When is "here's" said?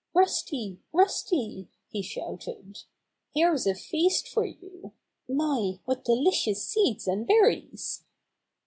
3.35-3.67